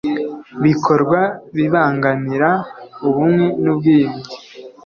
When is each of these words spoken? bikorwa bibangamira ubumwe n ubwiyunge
bikorwa 0.63 1.19
bibangamira 1.55 2.49
ubumwe 3.07 3.45
n 3.63 3.65
ubwiyunge 3.73 4.29